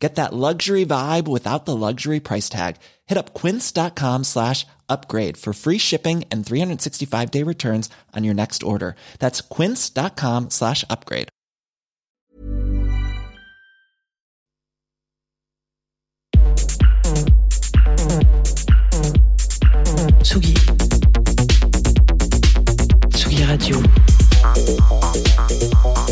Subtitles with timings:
[0.00, 2.76] Get that luxury vibe without the luxury price tag.
[3.06, 8.62] Hit up quince.com slash upgrade for free shipping and 365 day returns on your next
[8.62, 8.96] order.
[9.18, 11.28] That's quince.com slash upgrade.
[20.22, 20.54] Tsugi.
[23.10, 23.82] Tsugi Radio.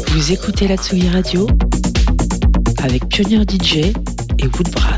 [0.08, 1.46] Vous écoutez la Tsugi Radio
[2.82, 3.92] avec Pionnier DJ
[4.38, 4.97] et Woodbrass.